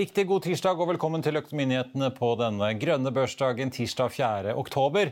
[0.00, 4.54] Riktig god tirsdag og velkommen til Økonominyhetene på denne grønne børsdagen tirsdag 4.
[4.56, 5.10] oktober.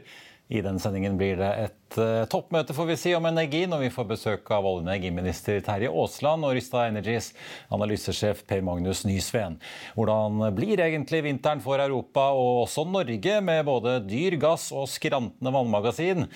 [0.48, 3.90] I denne sendingen blir det et uh, toppmøte får vi si, om energi når vi
[3.92, 7.34] får besøk av olje- og energiminister Terje Aasland og Rystad Energies
[7.74, 9.58] analysesjef Per Magnus Nysveen.
[9.98, 15.52] Hvordan blir egentlig vinteren for Europa og også Norge med både dyr gass og skrantende
[15.52, 16.30] vannmagasin?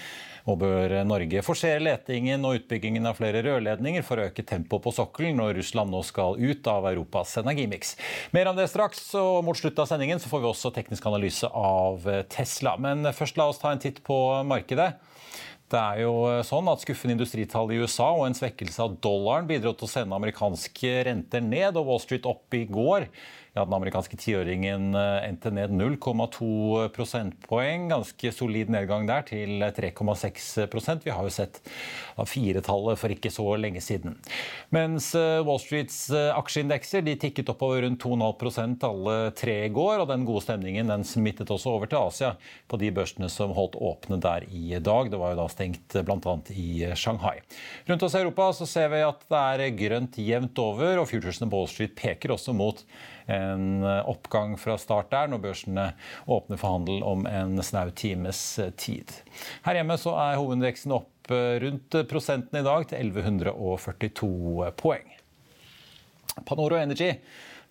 [0.51, 4.95] Og bør Norge forsere letingen og utbyggingen av flere rørledninger for å øke tempoet på
[4.97, 7.95] sokkelen når Russland nå skal ut av Europas energimiks?
[8.35, 11.47] Mer om det straks, og mot slutten av sendingen så får vi også teknisk analyse
[11.47, 12.75] av Tesla.
[12.75, 14.91] Men først la oss ta en titt på markedet.
[15.73, 19.73] Det er jo sånn at Skuffende industritall i USA og en svekkelse av dollaren bidro
[19.73, 23.07] til å sende amerikanske renter ned, og Wall Street opp i går.
[23.55, 27.91] Ja, Den amerikanske tiåringen eh, endte ned 0,2 prosentpoeng.
[27.91, 31.61] Ganske solid nedgang der, til 3,6% Vi har jo sett
[32.17, 34.17] firetallet for ikke så lenge siden.
[34.73, 40.01] Mens eh, Wall Streets eh, aksjeindekser de tikket oppover rundt 2,5% alle tre i går.
[40.01, 42.33] Og den gode stemningen den smittet også over til Asia
[42.73, 45.13] på de børsene som holdt åpne der i dag.
[45.13, 46.39] Det var jo da stengt bl.a.
[46.57, 47.37] i Shanghai.
[47.85, 51.53] Rundt oss i Europa så ser vi at det er grønt jevnt over, og futuresene
[51.53, 52.87] på Wall Street peker også mot
[53.33, 55.87] en oppgang fra start der, når børsene
[56.27, 58.43] åpner for handel om en snau times
[58.81, 59.13] tid.
[59.67, 65.09] Her hjemme så er hovedindeksen opp eh, rundt prosenten i dag, til 1142 poeng.
[66.49, 67.13] Panoro Energy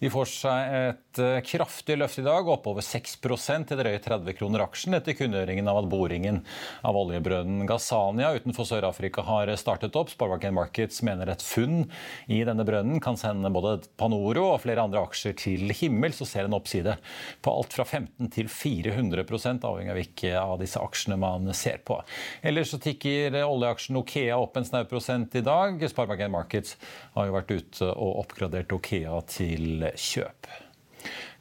[0.01, 4.63] de får seg et eh, kraftig løft i dag, oppover 6% til drøye 30 kroner
[4.65, 6.39] aksjen etter kunngjøringen av at boringen
[6.87, 10.09] av oljebrønnen Gazania utenfor Sør-Afrika har startet opp.
[10.09, 11.83] Sparebanken Markets mener et funn
[12.25, 16.49] i denne brønnen kan sende både Panoro og flere andre aksjer til himmel, så ser
[16.49, 16.97] en oppside
[17.45, 19.21] på alt fra 15 til 400
[19.69, 21.99] avhengig av hvilke av disse aksjene man ser på.
[22.41, 25.77] Ellers så tikker oljeaksjen Okea opp en snau prosent i dag.
[25.93, 26.73] Sparebanken Markets
[27.13, 30.47] har jo vært ute og oppgradert Okea til kjøp.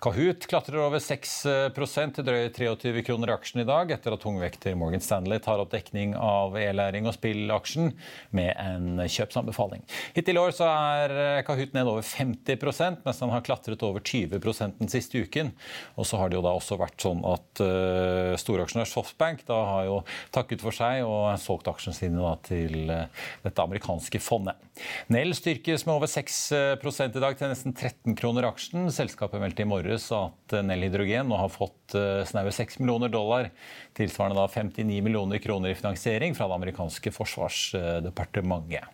[0.00, 4.72] Kahoot klatrer over 6% til drøye 23 kroner i aksjen i dag, etter at tungvekter
[4.78, 7.90] Morgan Stanley tar opp dekning av e-læring og spillaksjen
[8.36, 9.84] med en kjøpsanbefaling.
[10.16, 14.40] Hittil i år så er Kahoot ned over 50% mens den har klatret over 20
[14.78, 15.52] den siste uken.
[16.00, 19.84] Og så har det jo da også vært sånn at uh, storaksjonær Softbank da har
[19.90, 20.00] jo
[20.32, 24.56] takket for seg og solgt aksjene sine da, til uh, dette amerikanske fondet.
[25.12, 28.88] Nell styrkes med over 6 i dag til nesten 13 kroner aksjen.
[28.96, 33.10] Selskapet meldte i morgen morges at Nell Hydrogen nå har fått eh, snaue 6 millioner
[33.10, 33.50] dollar,
[33.94, 38.86] tilsvarende da 59 millioner kroner i finansiering fra det amerikanske forsvarsdepartementet.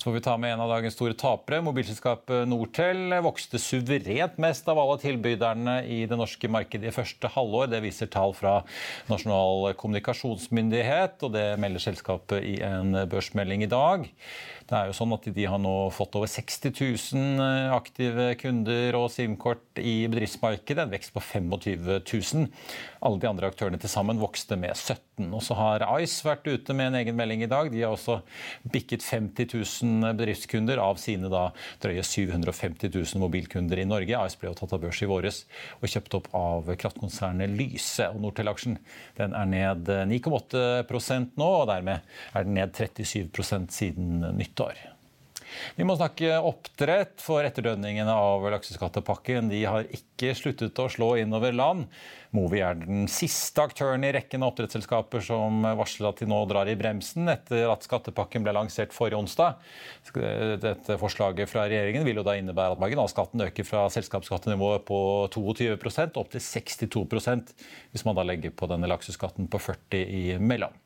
[0.00, 1.58] Så får vi ta med en av dagens store tapere.
[1.60, 7.66] Mobilselskapet Nortel vokste suverent mest av alle tilbyderne i det norske markedet i første halvår.
[7.68, 8.54] Det viser tall fra
[9.10, 14.08] Nasjonal kommunikasjonsmyndighet, og det melder selskapet i en børsmelding i dag.
[14.70, 18.94] Det er jo sånn at De har nå fått over 60 000 eh, aktive kunder
[19.00, 20.84] og SIM-kort i bedriftsmarkedet.
[20.84, 22.46] En vekst på 25 000.
[23.02, 26.76] Alle de andre aktørene til sammen vokste med 17 Og så har Ice vært ute
[26.76, 27.72] med en egen melding i dag.
[27.72, 28.20] De har også
[28.70, 31.48] bikket 50 000 bedriftskunder av sine da
[31.82, 34.16] drøye 750 000 mobilkunder i Norge.
[34.18, 35.42] AS ble jo tatt av børs i våres
[35.80, 38.08] og kjøpt opp av kraftkonsernet Lyse.
[38.10, 38.78] og Nortel-aksjen
[39.18, 44.89] den er ned 9,8% nå, og dermed er den ned 37 siden nyttår.
[45.76, 51.54] Vi må snakke oppdrett, for etterdønningene av lakseskattepakken de har ikke sluttet å slå innover
[51.56, 51.86] land.
[52.36, 56.68] Movi er den siste aktøren i rekken av oppdrettsselskaper som varsler at de nå drar
[56.70, 59.58] i bremsen etter at skattepakken ble lansert forrige onsdag.
[60.62, 65.00] Dette Forslaget fra regjeringen vil jo da innebære at marginalskatten øker fra selskapsskattenivået på
[65.34, 67.56] 22% opp til 62%
[67.90, 70.78] hvis man da legger på denne lakseskatten på 40 imellom.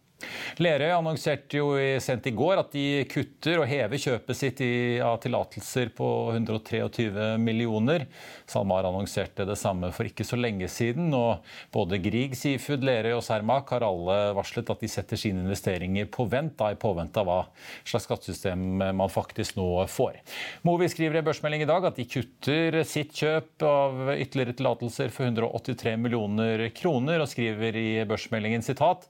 [0.62, 4.62] Lerøy annonserte jo sent i går at de kutter og hever kjøpet sitt
[5.02, 8.06] av tillatelser på 123 millioner.
[8.50, 11.10] SalMar annonserte det samme for ikke så lenge siden.
[11.14, 16.08] og Både Grieg, Seafood, Lerøy og Cermaq har alle varslet at de setter sine investeringer
[16.12, 17.40] på vent, da i påvente av hva
[17.82, 18.64] slags skattesystem
[18.94, 20.20] man faktisk nå får.
[20.66, 25.26] Movi skriver i børsmelding i dag at de kutter sitt kjøp av ytterligere tillatelser for
[25.28, 29.08] 183 millioner kroner, og skriver i børsmeldingen sitat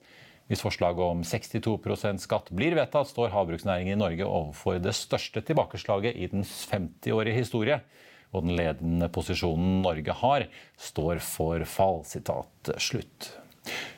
[0.49, 6.17] hvis forslaget om 62% skatt blir vedtatt, står havbruksnæringen i Norge overfor det største tilbakeslaget
[6.17, 7.79] i dens 50-årige historie.
[8.35, 10.45] Og den ledende posisjonen Norge har,
[10.77, 12.03] står for fall.
[12.05, 13.31] Sitat slutt.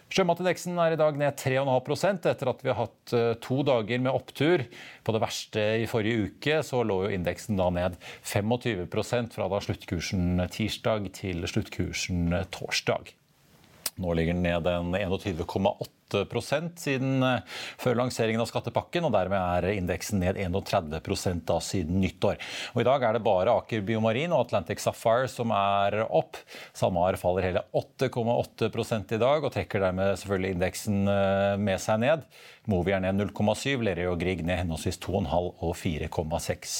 [0.07, 4.15] Sjømatindeksen er i dag ned 3,5% etter at vi har hatt eh, to dager med
[4.15, 4.63] opptur.
[5.03, 9.59] På det verste i forrige uke så lå jo indeksen da ned 25% fra da
[9.67, 13.11] sluttkursen tirsdag til sluttkursen torsdag.
[13.99, 15.96] Nå ligger den ned en 21,8
[16.79, 17.23] siden
[17.77, 22.37] før lanseringen av skattepakken, og dermed er indeksen ned 31 da siden nyttår.
[22.73, 26.39] Og I dag er det bare Aker Biomarin og Atlantic Sapphire som er opp.
[26.73, 31.03] SalMar faller hele 8,8 i dag, og trekker dermed selvfølgelig indeksen
[31.63, 32.27] med seg ned.
[32.67, 36.79] Movi er ned 0,7, Lerøy og Grieg ned henholdsvis 2,5 og 4,6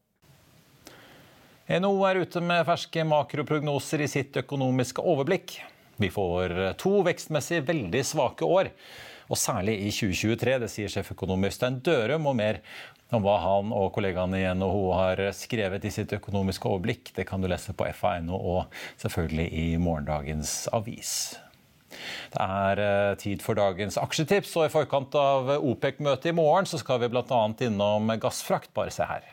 [1.79, 5.53] NHO er ute med ferske makroprognoser i sitt økonomiske overblikk.
[6.01, 8.71] Vi får to vekstmessig veldig svake år,
[9.31, 10.57] og særlig i 2023.
[10.63, 12.59] Det sier sjeføkonom Øystein Dørum, og mer
[13.15, 17.43] om hva han og kollegaene i NHO har skrevet i sitt økonomiske overblikk, det kan
[17.43, 21.13] du lese på fa.no og selvfølgelig i morgendagens avis.
[22.31, 26.79] Det er eh, tid for dagens aksjetips, og i forkant av OPEC-møtet i morgen så
[26.79, 27.43] skal vi bl.a.
[27.67, 28.71] innom gassfrakt.
[28.75, 29.27] Bare se her.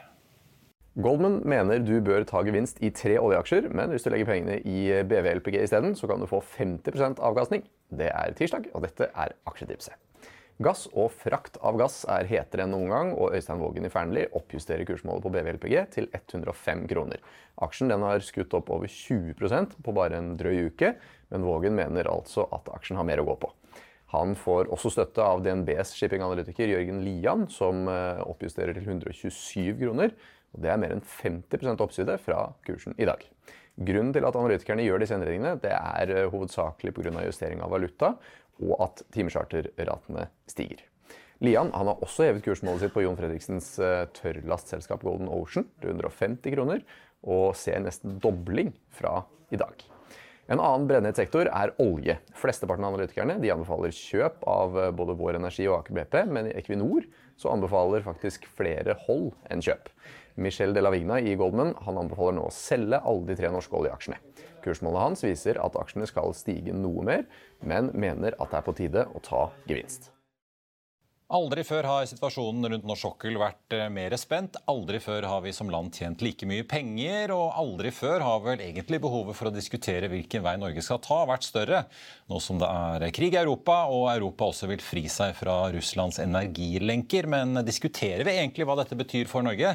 [0.99, 4.89] Goldman mener du bør ta gevinst i tre oljeaksjer, men hvis du legger pengene i
[5.07, 7.63] BVLPG isteden, så kan du få 50% avkastning.
[7.87, 9.95] Det er tirsdag, og dette er aksjetipset.
[10.59, 14.27] Gass og frakt av gass er hetere enn noen gang, og Øystein Vågen i Fearnley
[14.35, 17.23] oppjusterer kursmålet på BVLPG til 105 kroner.
[17.63, 20.97] Aksjen har skutt opp over 20% på bare en drøy uke,
[21.31, 23.53] men Vågen mener altså at aksjen har mer å gå på.
[24.17, 30.15] Han får også støtte av DNBs shippinganalytiker Jørgen Lian, som eh, oppjusterer til 127 kroner.
[30.55, 33.25] Og det er mer enn 50% oppside fra kursen i dag.
[33.79, 37.25] Grunnen til at analytikerne gjør disse endringene, det er eh, hovedsakelig pga.
[37.29, 38.15] justering av valuta
[38.59, 40.83] og at timecharterratene stiger.
[41.45, 45.95] Lian han har også hevet kursmålet sitt på Jon Fredriksens eh, tørrlastselskap Golden Ocean til
[45.95, 46.83] 150 kroner,
[47.23, 49.21] og ser nesten dobling fra
[49.55, 49.85] i dag.
[50.49, 52.15] En annen brennhet sektor er olje.
[52.39, 56.57] Flesteparten av analytikerne anbefaler kjøp av eh, både Vår Energi og Aker BP, men i
[56.59, 57.07] Equinor
[57.47, 59.93] anbefaler faktisk flere hold enn kjøp.
[60.39, 63.75] Michel de la Vigna i Goldman han anbefaler nå å selge alle de tre norske
[63.75, 64.21] oljeaksjene.
[64.63, 67.27] Kursmålet hans viser at aksjene skal stige noe mer,
[67.61, 70.13] men mener at det er på tide å ta gevinst.
[71.29, 74.55] Aldri før har situasjonen rundt norsk sokkel vært eh, mer spent.
[74.73, 78.63] Aldri før har vi som land tjent like mye penger, og aldri før har vel
[78.65, 81.83] egentlig behovet for å diskutere hvilken vei Norge skal ta, vært større.
[82.33, 86.17] Nå som det er krig i Europa, og Europa også vil fri seg fra Russlands
[86.25, 87.29] energilenker.
[87.29, 89.75] Men diskuterer vi egentlig hva dette betyr for Norge?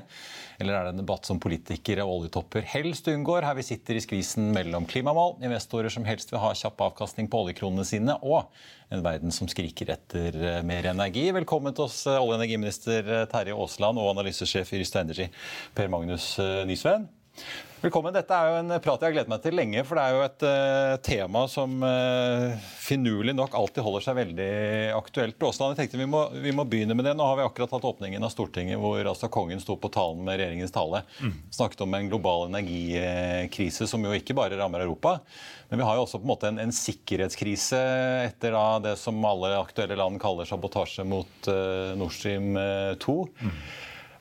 [0.60, 4.04] Eller er det en debatt som politikere og oljetopper helst unngår, her vi sitter i
[4.04, 8.52] skvisen mellom klimamål, investorer som helst vil ha kjapp avkastning på oljekronene sine, og
[8.94, 11.26] en verden som skriker etter eh, mer energi.
[11.36, 15.30] Velkommen til oss, eh, olje- og energiminister eh, Terje Aasland og analysesjef i Rysta Energy,
[15.74, 16.36] Per Magnus
[16.70, 17.10] Nysveen.
[17.84, 18.14] Velkommen.
[18.16, 19.82] Dette er jo en prat jeg har gledet meg til lenge.
[19.84, 24.48] For det er jo et uh, tema som uh, finurlig nok alltid holder seg veldig
[24.96, 25.44] aktuelt.
[25.44, 27.16] Aasland, jeg tenkte vi må, vi må, begynne med det.
[27.20, 30.40] Nå har vi akkurat hatt åpningen av Stortinget hvor altså kongen sto på talen med
[30.40, 31.04] regjeringens tale.
[31.20, 31.36] Mm.
[31.60, 35.18] Snakket om en global energikrise som jo ikke bare rammer Europa.
[35.68, 37.82] Men vi har jo også på en måte en, en sikkerhetskrise
[38.30, 42.54] etter da, det som alle aktuelle land kaller sabotasje mot uh, Nord Stream
[43.04, 43.24] 2.
[43.44, 43.58] Mm.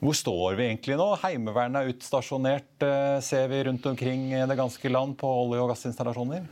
[0.03, 1.05] Hvor står vi egentlig nå?
[1.21, 6.43] Heimevernet er utstasjonert, eh, ser vi rundt omkring det ganske land på olje- og gassinstallasjoner?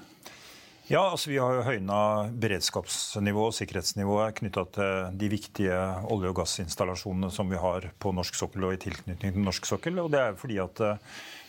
[0.91, 1.97] Ja, altså Vi har jo høyna
[2.35, 5.75] beredskapsnivået og sikkerhetsnivået knytta til de viktige
[6.11, 9.99] olje- og gassinstallasjonene som vi har på norsk sokkel og i tilknytning til norsk sokkel.
[9.99, 10.97] Og det er fordi at eh,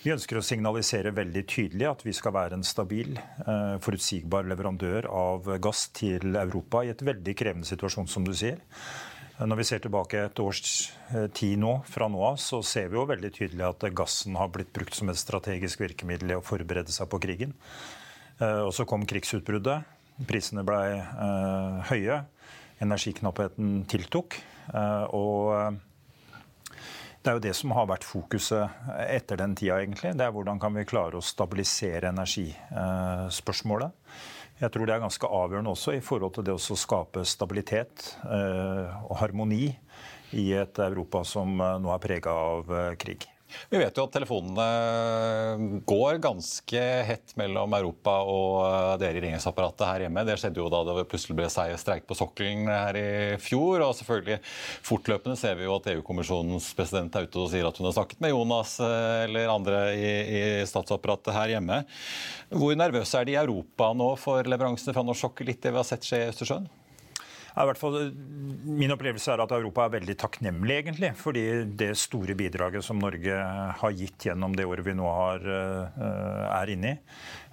[0.02, 5.06] vi ønsker å signalisere veldig tydelig at vi skal være en stabil, eh, forutsigbar leverandør
[5.06, 8.58] av gass til Europa i et veldig krevende situasjon, som du sier.
[9.42, 10.60] Når vi ser tilbake et års
[11.10, 14.50] eh, tid nå, fra nå av, så ser vi jo veldig tydelig at gassen har
[14.54, 17.54] blitt brukt som et strategisk virkemiddel i å forberede seg på krigen.
[18.38, 19.88] Eh, og så kom krigsutbruddet.
[20.28, 22.20] Prisene ble eh, høye.
[22.82, 24.36] Energiknappheten tiltok.
[25.14, 25.76] Og
[27.22, 30.16] det er jo det som har vært fokuset etter den tida, egentlig.
[30.18, 33.94] Det er hvordan kan vi klare å stabilisere energispørsmålet.
[34.62, 38.92] Jeg tror det er ganske avgjørende også i forhold til det å skape stabilitet eh,
[39.08, 39.72] og harmoni
[40.38, 43.26] i et Europa som eh, nå er prega av eh, krig.
[43.72, 49.86] Vi vet jo at telefonene går ganske hett mellom Europa og eh, dere i regjeringsapparatet
[49.88, 50.24] her hjemme.
[50.28, 53.06] Det skjedde jo da det plutselig ble streik på sokkelen her i
[53.42, 53.84] fjor.
[53.86, 54.40] Og selvfølgelig
[54.88, 58.22] fortløpende ser vi jo at EU-kommisjonens president er ute og sier at hun har snakket
[58.24, 61.82] med Jonas eh, eller andre i, i statsapparatet her hjemme.
[62.52, 65.80] Hvor nervøse er de i Europa nå for leveransene fra norsk sokkel, litt det vi
[65.80, 66.70] har sett skje i Østersjøen?
[67.52, 67.96] I hvert fall,
[68.64, 71.10] min opplevelse er at Europa er veldig takknemlig, egentlig.
[71.20, 71.44] Fordi
[71.78, 73.36] det store bidraget som Norge
[73.80, 76.00] har gitt gjennom det året vi nå har, eh,
[76.56, 76.98] er inne i.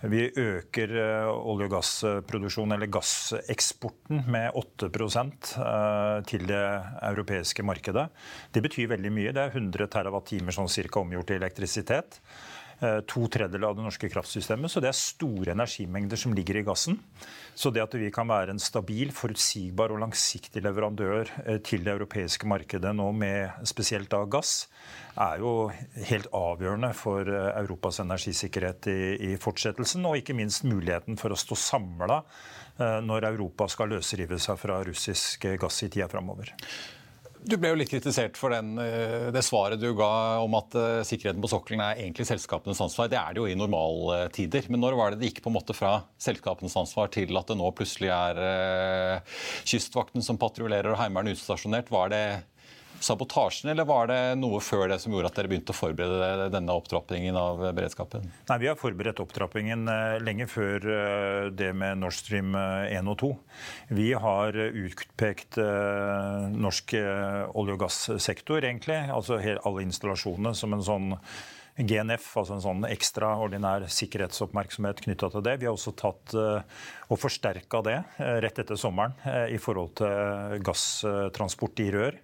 [0.07, 6.63] Vi øker eh, olje- og gassproduksjonen, eller gasseksporten, med 8 eh, til det
[7.03, 8.07] europeiske markedet.
[8.53, 9.33] Det betyr veldig mye.
[9.35, 12.21] Det er 100 TWh sånn cirka omgjort til elektrisitet.
[12.79, 14.71] Eh, to tredjedeler av det norske kraftsystemet.
[14.71, 16.95] Så det er store energimengder som ligger i gassen.
[17.51, 21.91] Så det at vi kan være en stabil, forutsigbar og langsiktig leverandør eh, til det
[21.97, 24.69] europeiske markedet nå med spesielt da gass,
[25.19, 25.67] er jo
[26.07, 30.07] helt avgjørende for eh, Europas energisikkerhet i, i fortsettelsen.
[30.07, 32.23] Og ikke minst muligheten for å stå samla
[32.79, 36.53] når Europa skal løsrive seg fra russisk gass i tida framover.
[37.39, 41.03] Du ble jo litt kritisert for den, eh, det svaret du ga om at uh,
[41.07, 43.07] sikkerheten på sokkelen er egentlig selskapenes ansvar.
[43.07, 44.67] Det er det jo i normaltider.
[44.67, 47.57] Men når var det det gikk på en måte fra selskapenes ansvar til at det
[47.59, 51.91] nå plutselig er uh, Kystvakten som patruljerer og Heimevernet utstasjonert?
[51.93, 52.23] Var det
[52.99, 56.75] sabotasjen, eller var det noe før det som gjorde at dere begynte å forberede denne
[56.75, 58.27] opptrappingen av beredskapen?
[58.49, 63.09] Nei, Vi har forberedt opptrappingen eh, lenge før eh, det med Nord Stream 1 eh,
[63.09, 63.31] og 2.
[63.99, 71.09] Vi har utpekt norsk olje- og gassektor, egentlig, altså alle installasjonene, som en sånn
[71.79, 75.57] GNF, altså en sånn ekstraordinær sikkerhetsoppmerksomhet knytta til det.
[75.61, 77.97] Vi har også tatt og forsterka det
[78.43, 79.15] rett etter sommeren
[79.49, 82.19] i forhold til gasstransport i rør.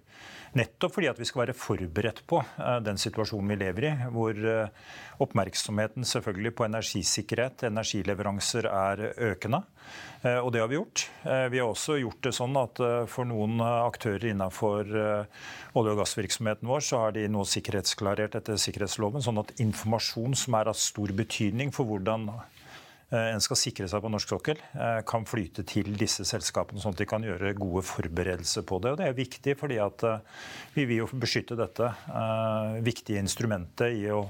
[0.56, 4.32] Nettopp fordi at vi skal være forberedt på eh, den situasjonen vi lever i, hvor
[4.36, 9.60] eh, oppmerksomheten selvfølgelig på energisikkerhet, energileveranser, er økende.
[10.22, 11.04] Eh, og det har vi gjort.
[11.52, 12.80] Vi har også gjort det sånn at
[13.12, 19.24] for noen aktører innenfor olje- og gassvirksomheten vår, så har de nå sikkerhetsklarert etter sikkerhetsloven,
[19.24, 22.30] sånn at informasjon som er av stor betydning for hvordan
[23.14, 27.02] en skal sikre seg på norsk sokkel, eh, kan flyte til disse selskapene, sånn at
[27.02, 28.92] de kan gjøre gode forberedelser på det.
[28.92, 30.18] Og Det er viktig, fordi at eh,
[30.74, 31.92] vi vil jo beskytte dette
[32.82, 34.26] viktige instrumentet i å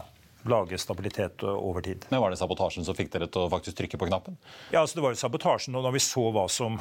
[0.47, 2.05] lage stabilitet over tid.
[2.11, 4.37] Men Var det sabotasjen som fikk dere til å faktisk trykke på knappen?
[4.71, 6.77] Ja, altså det var jo sabotasjen og da vi så hva som,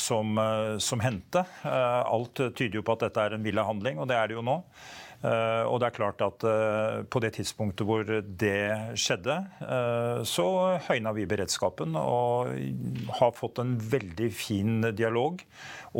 [0.00, 0.40] som,
[0.80, 1.44] som hendte.
[1.64, 4.46] Alt tyder jo på at dette er en villa handling, og det er det jo
[4.46, 4.62] nå.
[5.24, 10.46] Eh, og det er klart at eh, På det tidspunktet hvor det skjedde, eh, så
[10.88, 12.50] høyna vi beredskapen og
[13.20, 15.40] har fått en veldig fin dialog.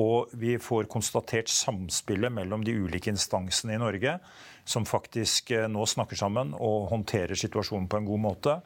[0.01, 4.19] Og vi får konstatert samspillet mellom de ulike instansene i Norge,
[4.67, 8.59] som faktisk nå snakker sammen og håndterer situasjonen på en god måte.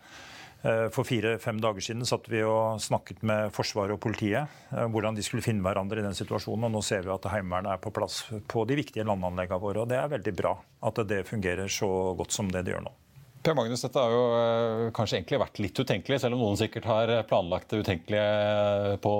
[0.62, 5.14] Eh, for fire-fem dager siden satt vi og snakket med Forsvaret og politiet eh, hvordan
[5.14, 6.66] de skulle finne hverandre i den situasjonen.
[6.66, 9.84] og Nå ser vi at Heimevernet er på plass på de viktige landanleggene våre.
[9.84, 10.56] og Det er veldig bra
[10.88, 12.94] at det fungerer så godt som det det gjør nå.
[13.38, 16.88] Per Magnus, dette har jo eh, kanskje egentlig vært litt utenkelig, selv om noen sikkert
[16.90, 19.12] har planlagt det utenkelige på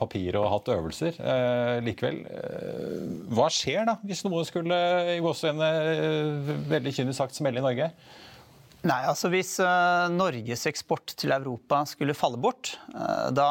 [0.00, 1.20] papiret og hatt øvelser.
[1.86, 2.18] Likevel,
[3.30, 4.82] hva skjer da hvis noe skulle
[5.14, 7.88] i gåsehudene veldig kynisk sagt smelle i Norge?
[8.82, 13.48] Nei, altså Hvis uh, Norges eksport til Europa skulle falle bort, uh, da,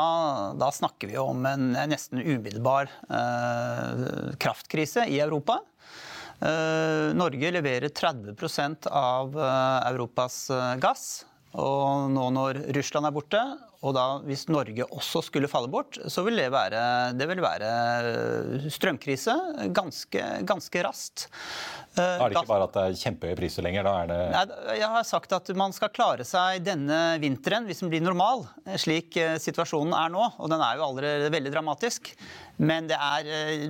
[0.59, 5.61] da, snakker vi om en, en nesten umiddelbar uh, kraftkrise i Europa.
[6.41, 9.35] Norge leverer 30% av
[9.91, 10.37] Europas
[10.81, 11.03] gass.
[11.59, 13.41] Og nå når Russland er borte,
[13.81, 16.81] og da hvis Norge også skulle falle bort, så vil det være,
[17.17, 17.69] det vil være
[18.69, 19.33] strømkrise
[19.73, 21.25] ganske, ganske raskt.
[21.95, 23.83] Da er det ikke bare at det er kjempehøye priser lenger?
[23.83, 24.19] da er det...
[24.31, 24.43] Nei,
[24.79, 28.45] jeg har sagt at man skal klare seg denne vinteren, hvis den blir normal,
[28.79, 30.29] slik eh, situasjonen er nå.
[30.39, 32.13] Og den er jo allerede veldig dramatisk.
[32.61, 33.65] Men det er eh,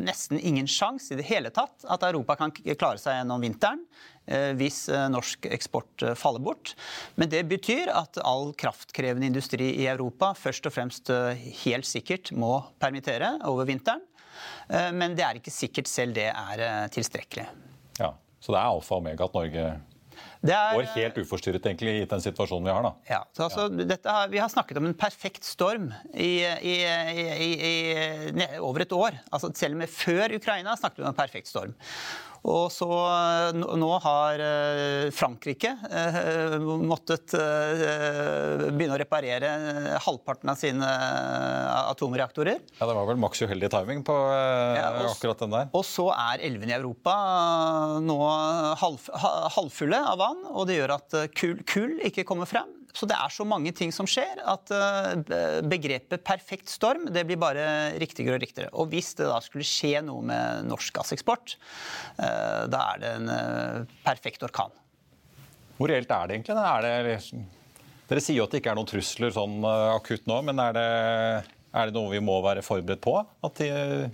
[0.00, 4.08] nesten ingen sjanse i det hele tatt at Europa kan klare seg gjennom vinteren eh,
[4.58, 4.82] hvis
[5.12, 6.74] norsk eksport faller bort.
[7.16, 11.12] Men det betyr at all kraftkrevende industri i Europa først og fremst
[11.64, 14.04] helt sikkert må permittere over vinteren.
[14.68, 17.46] Eh, men det er ikke sikkert selv det er eh, tilstrekkelig.
[18.00, 19.68] Ja, Så det er alfa og omega at Norge
[20.38, 22.84] er, går helt uforstyrret egentlig i den situasjonen vi har.
[22.86, 22.92] da.
[23.10, 24.16] Ja, altså, ja.
[24.30, 26.76] Vi har snakket om en perfekt storm i, i,
[27.48, 29.18] i, over et år.
[29.32, 31.74] Altså, selv med før Ukraina snakket vi om en perfekt storm.
[32.46, 32.86] Og så
[33.58, 34.42] Nå har
[35.14, 35.72] Frankrike
[36.62, 39.50] måttet begynne å reparere
[40.04, 40.88] halvparten av sine
[41.88, 42.62] atomreaktorer.
[42.78, 45.70] Ja, Det var vel maks uheldig timing på ja, og, akkurat den der.
[45.74, 47.14] Og så er elvene i Europa
[48.04, 48.18] nå
[48.80, 49.10] halv,
[49.58, 52.70] halvfulle av vann, og det gjør at kull, kull ikke kommer frem.
[52.98, 57.38] Så det er så mange ting som skjer at eh, begrepet perfekt storm det blir
[57.38, 58.72] bare riktigere og riktigere.
[58.74, 61.54] Og hvis det da skulle skje noe med norsk gasseksport,
[62.18, 64.74] eh, da er det en eh, perfekt orkan.
[65.78, 66.58] Hvor reelt er det egentlig?
[66.58, 67.46] Er det, liksom,
[68.10, 70.88] dere sier jo at det ikke er noen trusler sånn akutt nå, men er det,
[71.70, 73.14] er det noe vi må være forberedt på?
[73.46, 74.10] At de,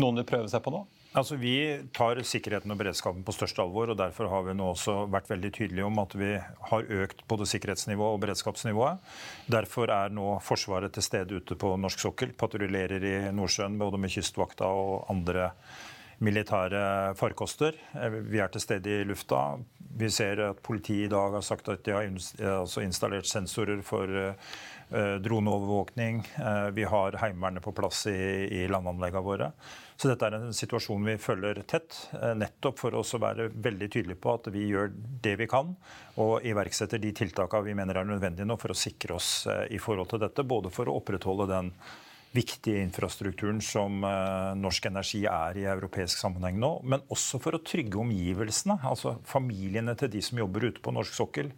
[0.00, 0.86] noen vil prøve seg på nå?
[1.14, 1.54] Altså, Vi
[1.94, 3.92] tar sikkerheten og beredskapen på største alvor.
[3.92, 6.32] og Derfor har vi nå også vært veldig tydelige om at vi
[6.70, 8.98] har økt både sikkerhetsnivået og beredskapsnivået.
[9.46, 12.34] Derfor er nå Forsvaret til stede ute på norsk sokkel.
[12.34, 15.52] Patruljerer i Nordsjøen både med Kystvakta og andre
[16.18, 17.78] militære farkoster.
[18.26, 19.60] Vi er til stede i lufta.
[19.94, 22.10] Vi ser at politiet i dag har sagt at de har
[22.58, 26.24] altså installert sensorer for eh, droneovervåkning.
[26.42, 29.52] Eh, vi har Heimevernet på plass i landanleggene våre.
[29.94, 34.20] Så dette er en situasjon vi følger tett, eh, nettopp for å være veldig tydelige
[34.20, 34.90] på at vi gjør
[35.22, 35.70] det vi kan
[36.22, 39.78] og iverksetter de tiltakene vi mener er nødvendige nå for å sikre oss eh, i
[39.78, 40.42] forhold til dette.
[40.42, 41.70] Både for å opprettholde den
[42.34, 47.62] viktige infrastrukturen som uh, norsk energi er i europeisk sammenheng nå, men også for å
[47.62, 48.80] trygge omgivelsene.
[48.82, 51.54] Altså familiene til de som jobber ute på norsk sokkel.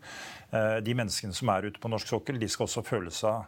[0.52, 3.44] Uh, de menneskene som er ute på norsk sokkel, de skal også føle seg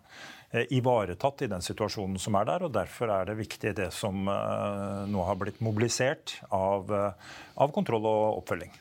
[0.51, 2.65] Eh, ivaretatt i den situasjonen som er der.
[2.65, 7.73] og Derfor er det viktig det som eh, nå har blitt mobilisert av, eh, av
[7.77, 8.73] kontroll og oppfølging.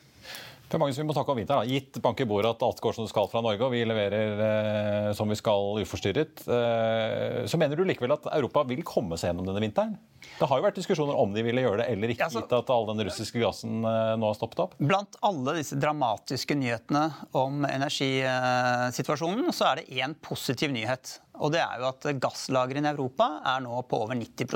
[0.67, 1.63] Per Magnus, vi må snakke om vinteren.
[1.63, 1.71] Da.
[1.71, 4.41] Gitt bank i bordet at alt går som det skal fra Norge, og vi leverer
[4.43, 9.31] eh, som vi skal uforstyrret, eh, så mener du likevel at Europa vil komme seg
[9.31, 9.95] gjennom denne vinteren?
[10.27, 12.89] Det har jo vært diskusjoner om de ville gjøre det eller ikke, gitt at all
[12.89, 14.75] den russiske gassen eh, nå har stoppet opp?
[14.81, 17.05] Blant alle disse dramatiske nyhetene
[17.39, 21.15] om energisituasjonen, så er det én positiv nyhet.
[21.39, 24.51] Og det er jo at gasslagrene i Europa er nå på over 90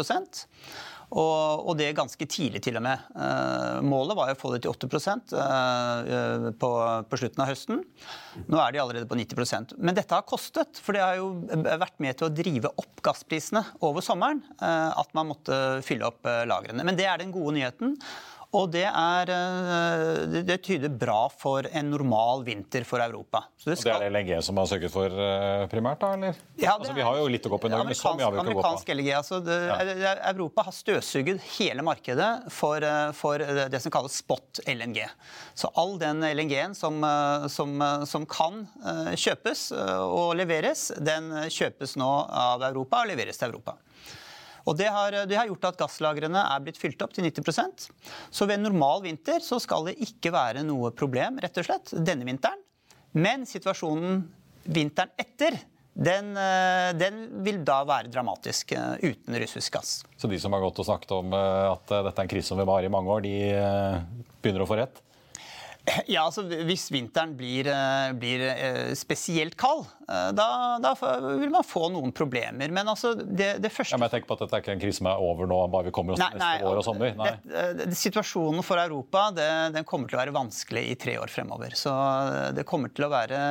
[1.12, 3.04] og, og, det ganske tidlig, til og med.
[3.16, 4.88] Uh, målet var jo å få det til 8
[5.36, 6.72] uh, på,
[7.12, 7.84] på, slutten av høsten.
[8.48, 12.00] Nå er de allerede på 90% Men dette har kostet, for det har jo vært
[12.04, 14.44] med til å drive opp gassprisene over sommeren.
[14.62, 16.86] At man måtte fylle opp lagrene.
[16.88, 17.98] Men det er den gode nyheten.
[18.52, 23.46] Og det, er, eh, det, tyder bra for en normal vinter for Europa.
[23.64, 23.94] det, skal...
[23.94, 26.10] og det er LNG som har søket for eh, primært, da?
[26.18, 26.42] eller?
[26.60, 28.36] Ja, altså, vi har jo litt å gå på i Norge, men så mye har
[28.36, 28.96] vi ikke å gå på.
[28.98, 30.16] LNG, altså, ja.
[30.34, 35.06] Europa har støvsugd hele markedet for, eh, for, det som kalles spot LNG.
[35.56, 37.00] Så all den LNG-en som,
[37.52, 38.66] som, som, kan
[39.16, 43.78] kjøpes og leveres, den kjøpes nå av Europa og leveres til Europa.
[44.70, 47.88] Og det har, det har, gjort at gasslagrene er blitt fylt opp til 90%
[48.30, 51.94] Så ved en normal vinter så skal det ikke være noe problem rett og slett,
[51.98, 52.62] denne vinteren.
[53.18, 54.22] Men situasjonen
[54.64, 55.58] vinteren etter
[55.94, 60.02] den, eh, den, vil da være dramatisk eh, uten russisk gass.
[60.18, 62.62] Så de som har gått og snakket om eh, at dette er en krise som
[62.62, 63.36] vil vare i mange år, de
[64.42, 65.02] begynner å få rett?
[66.06, 70.92] Ja, altså Hvis vinteren blir, eh, blir eh, spesielt kald, eh, da, da,
[71.40, 72.70] vil man få noen problemer.
[72.70, 74.84] Men altså, det, det første ja, men jeg tenker på at Dette er ikke en
[74.84, 77.18] krise som er over nå, bare vi kommer oss nei, neste nei, år og sommer.
[77.18, 77.34] Nei.
[77.82, 81.74] Det, situasjonen for Europa det, den kommer til å være vanskelig i tre år fremover.
[81.78, 81.94] Så
[82.56, 83.42] det kommer til å være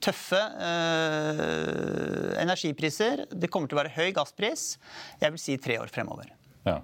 [0.00, 3.26] tøffe eh, energipriser.
[3.28, 4.70] Det kommer til å være høy gasspris.
[5.20, 6.32] Jeg vil si tre år fremover.
[6.64, 6.80] Ja.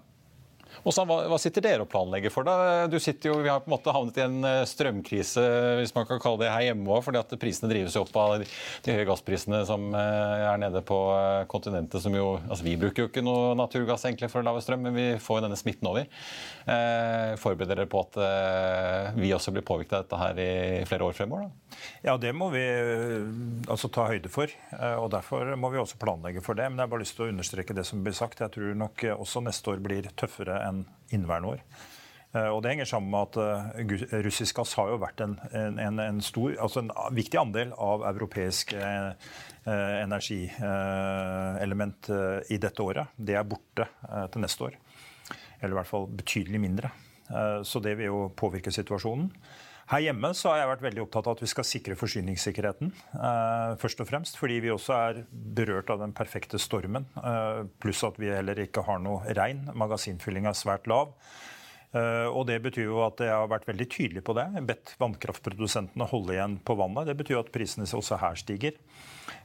[0.84, 2.44] Også, hva, hva, sitter dere og planlegger for?
[2.44, 2.84] da?
[2.92, 5.44] Du sitter jo, Vi har på en måte havnet i en eh, strømkrise
[5.80, 8.48] hvis man kan kalle det her hjemme òg, fordi at prisene drives opp av de,
[8.84, 12.02] de, høye gassprisene som eh, er nede på eh, kontinentet.
[12.04, 14.96] som jo, altså Vi bruker jo ikke noe naturgass egentlig for å lage strøm, men
[14.96, 16.08] vi får jo denne smitten over.
[16.68, 21.08] Eh, forbereder dere på at eh, vi også blir påvirket av dette her i flere
[21.08, 21.48] år fremover?
[21.48, 21.80] da?
[22.04, 22.62] Ja, det må vi
[23.72, 24.52] altså ta høyde for.
[25.00, 26.68] og Derfor må vi også planlegge for det.
[26.70, 28.44] Men jeg har bare lyst til å understreke det som blir sagt.
[28.44, 31.66] Jeg tror nok også neste år blir tøffere enn enn inneværende år.
[32.34, 35.98] Eh, og Det henger sammen med at eh, russisk gass har jo vært en, en,
[36.02, 39.12] en, stor, altså en viktig andel av europeisk eh,
[40.02, 42.10] energielement
[42.52, 43.06] i dette året.
[43.16, 43.86] Det er borte
[44.32, 44.74] til neste år.
[45.62, 46.90] Eller i hvert fall betydelig mindre.
[47.64, 49.30] Så det vil jo påvirke situasjonen.
[49.90, 52.92] Her hjemme så har jeg vært veldig opptatt av at vi skal sikre forsyningssikkerheten.
[53.14, 57.04] Eh, først og fremst fordi vi også er berørt av den perfekte stormen.
[57.20, 59.66] Eh, pluss at vi heller ikke har noe regn.
[59.76, 61.12] Magasinfyllinga er svært lav.
[61.92, 64.46] Eh, og Det betyr jo at jeg har vært veldig tydelig på det.
[64.66, 67.10] Bedt vannkraftprodusentene holde igjen på vannet.
[67.10, 68.80] Det betyr at prisene også her stiger.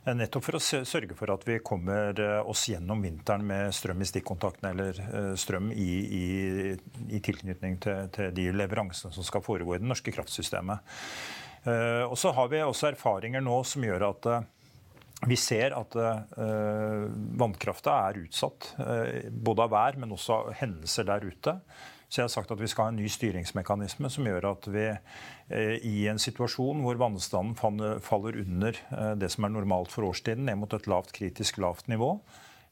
[0.05, 4.03] Eh, nettopp for å sørge for at vi kommer eh, oss gjennom vinteren med strøm
[4.03, 6.25] i stikkontaktene eller strøm i, i,
[7.09, 10.95] i tilknytning til, til, de leveransene som skal foregå i det norske kraftsystemet.
[12.07, 14.27] Og så har vi også erfaringer nå som gjør at
[15.27, 17.01] vi ser at uh,
[17.41, 18.69] vannkrafta er utsatt,
[19.43, 21.57] både av vær, men også av hendelser der ute.
[22.09, 24.85] Så jeg har sagt at vi skal ha en ny styringsmekanisme som gjør at vi
[24.89, 27.53] eh, i en situasjon hvor vannstanden
[28.01, 31.85] faller under eh, det som er normalt for årstiden, ned mot et lavt kritisk lavt
[31.91, 32.15] nivå,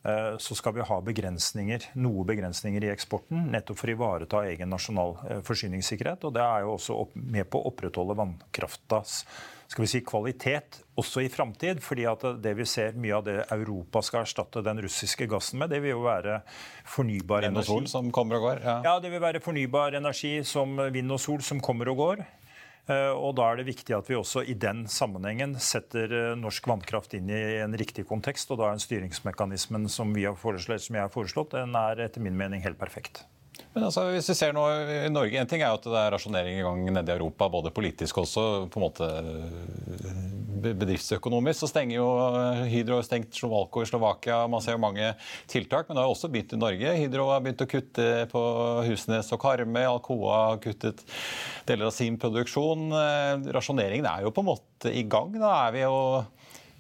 [0.10, 4.74] eh, så skal vi ha begrensninger, noe begrensninger i eksporten, nettopp for å ivareta egen
[4.74, 5.14] nasjonal
[5.46, 6.26] forsyningssikkerhet.
[6.26, 9.22] Og det er jo også med på å opprettholde vannkraftas
[9.68, 11.82] skal vi si, kvalitet også i framtid.
[11.84, 15.70] fordi at det vi ser mye av det Europa skal erstatte den russiske gassen med,
[15.70, 16.42] det vil jo være
[16.86, 17.68] fornybar vind energi.
[17.74, 18.64] Vind og sol som kommer og går?
[18.64, 18.80] Ja.
[18.86, 22.26] ja, det vil være fornybar energi som vind og sol som kommer og går.
[22.88, 26.68] Eh, og Da er det viktig at vi også i den sammenhengen setter eh, norsk
[26.72, 28.52] vannkraft inn i en riktig kontekst.
[28.52, 32.24] og Da er styringsmekanismen som, vi har foreslått, som jeg har foreslått, den er etter
[32.24, 33.26] min mening helt perfekt.
[33.74, 34.64] Men altså, hvis vi ser nå
[35.06, 37.50] i Norge, En ting er jo at det er rasjonering i gang nede i Europa,
[37.52, 39.10] både politisk og også på en måte
[40.58, 41.60] bedriftsøkonomisk.
[41.62, 42.08] Så stenger jo
[42.72, 44.40] Hydro stengt Slovalco i Slovakia.
[44.50, 45.12] Man ser jo mange
[45.50, 45.88] tiltak.
[45.88, 46.96] Men det har også begynt i Norge.
[47.02, 48.44] Hydro har begynt å kutte på
[48.88, 49.84] Husnes og Karmøy.
[49.86, 51.04] Alcoa har kuttet
[51.70, 52.90] deler av sin produksjon.
[53.54, 55.36] Rasjoneringen er jo på en måte i gang.
[55.38, 56.02] Da er vi jo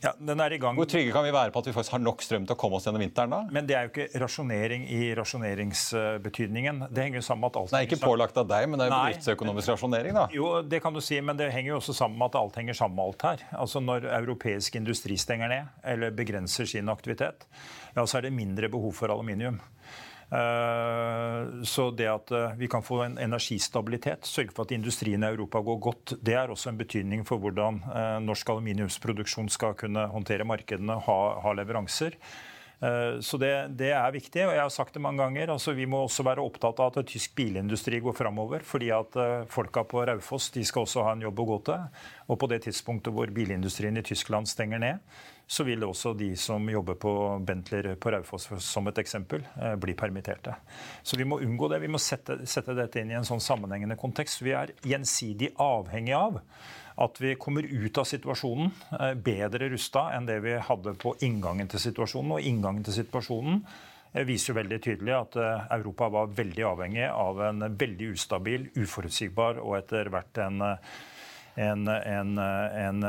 [0.03, 0.77] ja, den er i gang.
[0.77, 2.77] Hvor trygge kan vi være på at vi faktisk har nok strøm til å komme
[2.77, 3.39] oss gjennom vinteren da?
[3.53, 6.83] Men det er jo ikke rasjonering i rasjoneringsbetydningen.
[6.93, 8.91] Det henger jo sammen med at alt er ikke pålagt av deg, men det er
[8.91, 10.27] jo bedriftsøkonomisk rasjonering, da?
[10.37, 12.77] Jo, det kan du si, men det henger jo også sammen med at alt henger
[12.77, 13.47] sammen med alt her.
[13.63, 17.47] Altså Når europeisk industri stenger ned, eller begrenser sin aktivitet,
[17.95, 19.57] ja, så er det mindre behov for aluminium.
[20.27, 25.29] Eh, så det at eh, vi kan få en energistabilitet, sørge for at industrien i
[25.29, 30.03] Europa går godt, det er også en betydning for hvordan eh, norsk aluminiumsproduksjon skal kunne
[30.11, 32.19] håndtere markedene, ha, ha leveranser.
[32.77, 34.43] Så det, det, er viktig.
[34.45, 37.07] og jeg har sagt det mange ganger, altså Vi må også være opptatt av at
[37.09, 38.61] tysk bilindustri går framover.
[38.61, 39.17] fordi at
[39.49, 41.87] folka på Raufoss de skal også ha en jobb å gå til.
[42.29, 45.01] Og på det tidspunktet hvor bilindustrien i Tyskland stenger ned,
[45.47, 47.11] så vil også de som jobber på
[47.47, 50.55] Bentler på Raufoss som et eksempel, eh, bli permitterte.
[51.03, 51.79] Så vi må unngå det.
[51.79, 54.43] Vi må sette, sette dette inn i en sånn sammenhengende kontekst.
[54.43, 56.41] Vi er gjensidig avhengig av
[56.97, 61.71] at vi kommer ut av situasjonen eh, bedre rusta enn det vi hadde på inngangen
[61.71, 62.35] til situasjonen.
[62.35, 63.63] Og inngangen til situasjonen
[64.11, 65.43] eh, viser jo veldig tydelig at
[65.79, 70.73] Europa var veldig avhengig av en veldig ustabil, uforutsigbar og etter hvert en
[71.57, 73.03] en, en,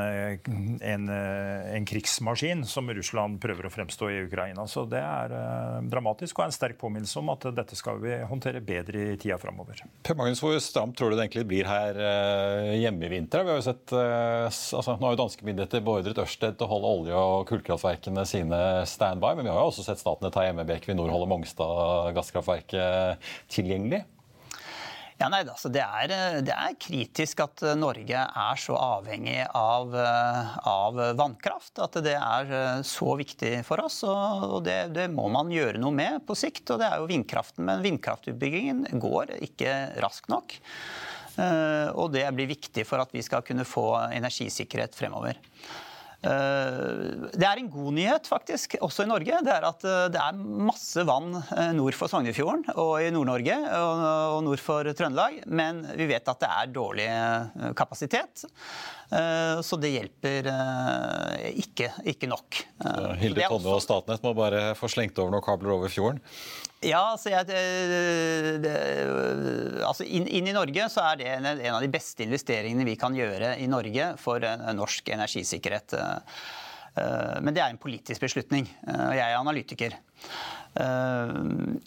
[0.81, 4.65] en, en, krigsmaskin som Russland prøver å fremstå i Ukraina.
[4.67, 8.63] Så det er uh, dramatisk og en sterk påminnelse om at dette skal vi håndtere
[8.65, 9.83] bedre i tida framover.
[10.05, 13.45] Per Magnus, hvor stramt tror du det egentlig blir her uh, hjemme i vinter?
[13.45, 16.71] Vi har jo sett, uh, altså, nå har jo danske myndigheter beordret Ørsted til å
[16.73, 20.65] holde olje- og kullkraftverkene sine standby, men vi har jo også sett Statnett ta hjemme
[20.79, 24.05] Equinor holde Mongstad gasskraftverket tilgjengelig.
[25.19, 26.13] Ja, nei, altså, det, er,
[26.47, 29.91] det, er, kritisk at Norge er så avhengig av,
[30.63, 31.73] av vannkraft.
[31.83, 33.99] At det er så viktig for oss.
[34.07, 36.71] og det, det, må man gjøre noe med på sikt.
[36.71, 37.67] og Det er jo vindkraften.
[37.67, 40.55] Men vindkraftutbyggingen går ikke raskt nok.
[41.39, 45.39] Eh, og det blir viktig for at vi skal kunne få energisikkerhet fremover.
[46.19, 49.39] Eh, det er en god nyhet faktisk, også i Norge.
[49.45, 53.55] Det er at eh, det er masse vann eh, nord for Sognefjorden og i Nord-Norge
[53.79, 55.41] og nord for Trøndelag.
[55.47, 57.07] Men vi vet at det er dårlig
[57.77, 58.43] kapasitet.
[59.09, 60.45] Så det hjelper
[61.57, 62.59] ikke, ikke nok.
[63.17, 66.21] Hilde Tonje og Statnett må bare få slengt over noen kabler over fjorden?
[66.79, 67.43] Ja, altså, jeg,
[69.83, 72.95] altså inn, inn, i Norge så er det en, en, av de beste investeringene vi
[72.99, 74.45] kan gjøre i Norge for
[74.77, 75.97] norsk energisikkerhet.
[76.99, 79.97] Eh, men det er en politisk beslutning, eh, og jeg er analytiker.
[80.79, 81.31] Eh,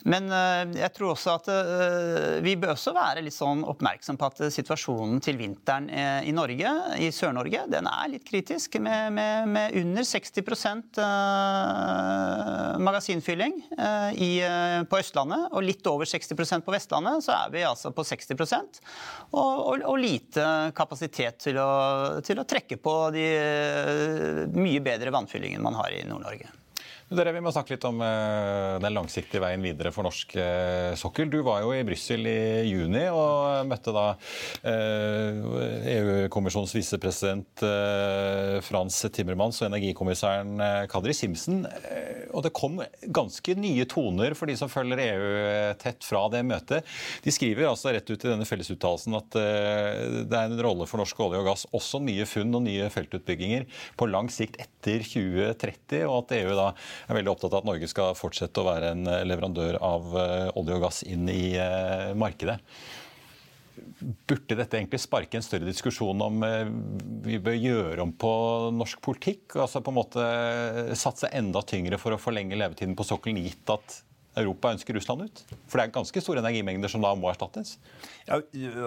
[0.05, 4.29] men eh, jeg tror også at eh, vi bør også være litt sånn oppmerksom på
[4.29, 8.77] at situasjonen til vinteren i Norge, i Sør-Norge, den er litt kritisk.
[8.83, 10.99] Med, med, med under 60%
[12.83, 13.59] magasinfylling
[14.17, 14.31] i,
[14.89, 19.37] på Østlandet og litt over 60% på Vestlandet, så er vi altså på 60 og,
[19.37, 21.71] og, og lite kapasitet til å,
[22.25, 23.29] til å trekke på de
[24.57, 26.62] mye bedre vannfyllingene man har i Nord-Norge.
[27.13, 31.29] Dere, Vi må snakke litt om uh, den langsiktige veien videre for norsk uh, sokkel.
[31.33, 37.65] Du var jo i Brussel i juni og møtte da uh, eh, EU-kommisjonens visepresident
[38.65, 41.67] Frans Timmermans og energikommissæren Kadri Simsen.
[42.33, 45.29] og det kom ganske nye toner for de som følger EU
[45.81, 46.89] tett fra det møtet.
[47.25, 51.21] De skriver altså rett ut i denne fellesuttalelsen at det er en rolle for norsk
[51.27, 53.69] olje og gass, også nye funn og nye feltutbygginger
[54.01, 56.71] på lang sikt etter 2030, og at EU da
[57.09, 60.13] er veldig opptatt av at Norge skal fortsette å være en leverandør av
[60.59, 61.55] olje og gass inn i
[62.19, 62.59] markedet.
[64.03, 66.69] Burde dette egentlig sparke en større diskusjon om eh,
[67.25, 68.33] vi bør gjøre om på
[68.75, 69.57] norsk politikk?
[69.57, 70.27] altså på en måte
[70.99, 74.01] Satse enda tyngre for å forlenge levetiden på sokkelen, gitt at
[74.39, 75.43] Europa ønsker Russland ut?
[75.69, 77.75] For det er ganske store energimengder som da må erstattes?
[78.29, 78.39] Ja,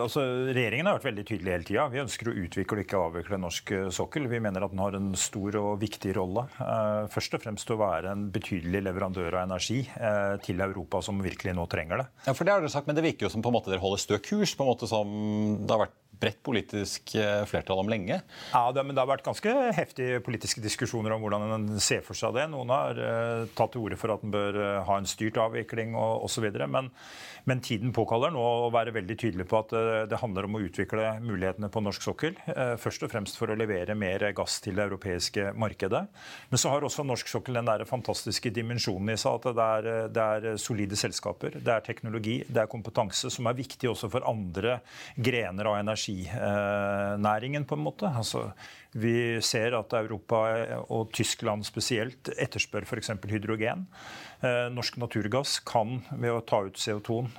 [0.02, 0.24] altså,
[0.56, 1.88] regjeringen har vært veldig tydelig hele tida.
[1.94, 4.30] Vi ønsker å utvikle og ikke avvikle norsk eh, sokkel.
[4.32, 6.48] Vi mener at den har en stor og viktig rolle.
[6.56, 11.22] Eh, først og fremst å være en betydelig leverandør av energi eh, til Europa, som
[11.24, 12.08] virkelig nå trenger det.
[12.30, 13.84] Ja, for det har dere sagt, Men det virker jo som på en måte dere
[13.84, 15.14] holder stø kurs, på en måte som
[15.62, 17.16] det har vært bredt politisk
[17.50, 18.20] flertall om lenge?
[18.54, 22.18] Ja, det, men det har vært ganske heftige politiske diskusjoner om hvordan en ser for
[22.18, 22.48] seg det.
[22.52, 25.96] Noen har uh, tatt til orde for at en bør uh, ha en styrt avvikling
[26.00, 26.48] og osv.
[26.66, 26.92] Men
[27.46, 30.62] men tiden påkaller nå å være veldig tydelig på at eh, det handler om å
[30.66, 32.38] utvikle mulighetene på norsk sokkel.
[32.50, 36.04] Eh, først og fremst for å levere mer gass til det europeiske markedet.
[36.50, 40.10] Men så har også norsk sokkel den der fantastiske dimensjonen i seg at det er,
[40.16, 44.26] det er solide selskaper, det er teknologi, det er kompetanse som er viktig også for
[44.28, 44.80] andre
[45.16, 48.10] grener av energinæringen, på en måte.
[48.10, 48.50] Altså,
[48.96, 50.42] vi ser at Europa
[50.88, 53.12] og Tyskland spesielt etterspør f.eks.
[53.28, 53.86] hydrogen.
[54.40, 57.34] Eh, norsk naturgass kan ved å ta ut CO2-en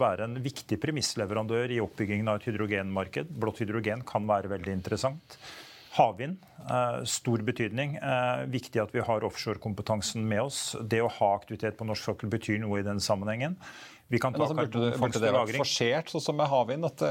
[0.00, 3.34] være en viktig premissleverandør i oppbyggingen av et hydrogenmarked.
[3.42, 5.36] Blått hydrogen kan være veldig interessant.
[5.92, 7.98] Havvind, eh, stor betydning.
[8.48, 10.76] Viktig at vi har offshorekompetansen med oss.
[10.80, 13.58] Det å ha aktivitet på norsk sokkel betyr noe i den sammenhengen.
[14.12, 16.84] Vi kan ta altså, burde, burde det vært forsert, sånn som med havvind?
[16.84, 17.02] at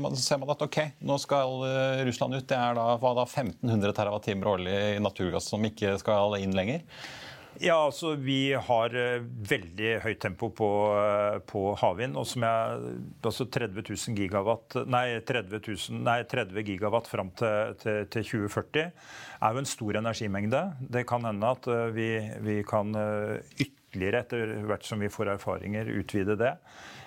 [0.00, 1.60] man, ser man at ok, nå skal
[2.08, 2.48] Russland ut.
[2.48, 6.84] Det er da, da 1500 TWh årlig naturgass som ikke skal inn lenger.
[7.62, 10.68] Ja, altså Vi har uh, veldig høyt tempo på,
[11.48, 12.16] på havvind.
[12.16, 17.76] og som jeg, altså 30 000 gigawatt, nei, 30, 000, nei, 30 gigawatt fram til,
[17.80, 20.62] til, til, 2040 er jo en stor energimengde.
[20.80, 22.10] Det kan hende at vi,
[22.44, 26.52] vi, kan ytterligere, etter hvert som vi får erfaringer, utvide det.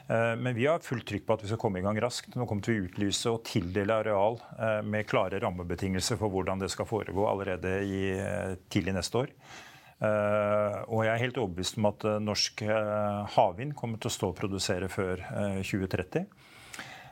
[0.09, 2.33] Men vi har fullt trykk på at vi skal komme i gang raskt.
[2.33, 4.39] Nå kommer vi til å utlyse og tildele areal
[4.81, 7.99] med klare rammebetingelser for hvordan det skal foregå allerede i
[8.73, 9.35] tidlig neste år.
[9.99, 14.15] Eh, og jeg er helt overbevist om at eh, norsk eh, havvind kommer til å
[14.15, 15.19] stå og produsere før
[15.59, 16.23] 2030.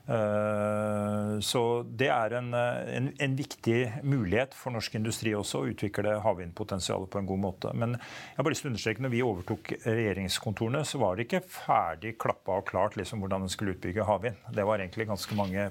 [0.07, 1.61] Så
[1.99, 7.19] det er en, en, en, viktig mulighet for norsk industri også å utvikle havvindpotensialet på
[7.19, 7.73] en god måte.
[7.75, 11.27] Men jeg har bare lyst til å understreke, når vi overtok regjeringskontorene, så var det
[11.27, 14.39] ikke ferdig klappa og klart liksom, hvordan en skulle utbygge havvind.
[14.55, 15.67] Det var egentlig ganske mange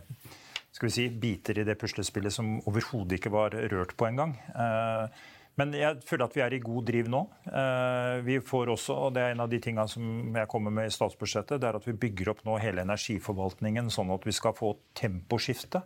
[0.77, 4.37] skal vi si, biter i det puslespillet som overhodet ikke var rørt på engang.
[4.53, 5.25] Eh,
[5.57, 7.23] men jeg føler at vi er i god driv nå.
[7.49, 10.90] Eh, vi får også, og det er en av de tingene som jeg kommer med
[10.90, 14.57] i statsbudsjettet, det er at vi bygger opp nå hele energiforvaltningen sånn at vi skal
[14.57, 15.81] få temposkifte.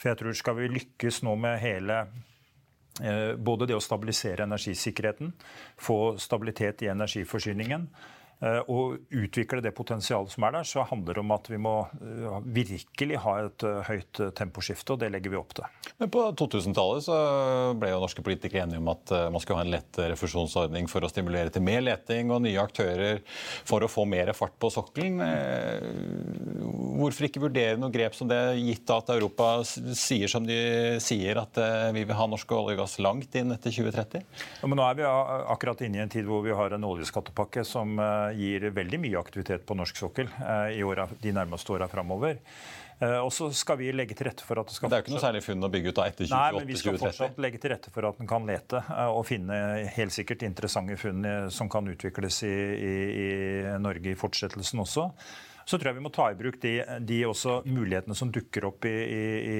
[0.00, 1.98] For jeg tror skal vi lykkes nå med hele
[3.04, 5.34] eh, både det å stabilisere energisikkerheten,
[5.76, 7.88] få stabilitet i energiforsyningen,
[8.42, 11.74] og eh, utvikle det potensialet som er der, så handler det om at vi må
[12.02, 15.68] eh, virkelig ha et eh, høyt temposkifte, og det legger vi opp til.
[16.02, 17.18] Men På 2000-tallet så
[17.78, 21.10] ble jo norske politikere enige om at man skulle ha en lett refusjonsordning for å
[21.10, 23.22] stimulere til mer leting og nye aktører
[23.68, 25.22] for å få mer fart på sokkelen.
[26.98, 31.60] Hvorfor ikke vurdere noe grep som det, gitt at Europa sier som de sier, at
[31.94, 34.26] vi vil ha norsk olje og gass langt inn etter 2030?
[34.62, 37.66] Ja, men nå er vi akkurat inne i en tid hvor vi har en oljeskattepakke
[37.68, 38.00] som
[38.36, 42.40] gir veldig mye aktivitet på norsk sokkel eh, i året, de nærmeste åra framover.
[43.02, 45.06] Eh, og så skal vi legge til rette for at det skal Det er jo
[45.06, 46.34] ikke noe særlig funn å bygge ut da etter 2028-2030?
[46.38, 49.24] Nei, men vi skal fortsatt legge til rette for at en kan lete eh, og
[49.28, 49.62] finne
[49.96, 52.92] helt sikkert interessante funn som kan utvikles i, i,
[53.22, 53.30] i
[53.82, 55.08] Norge i fortsettelsen også.
[55.64, 56.72] Så tror jeg vi må ta i bruk de,
[57.06, 57.20] de
[57.66, 59.58] mulighetene som dukker opp i, i,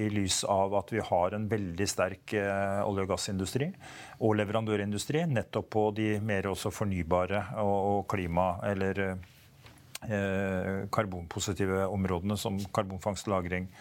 [0.00, 3.70] i, lys av at vi har en veldig sterk eh, olje- og gassindustri
[4.18, 12.36] og leverandørindustri, nettopp på de mer også fornybare og, og klima- eller eh, karbonpositive områdene
[12.36, 13.72] som karbonfangst og -lagring.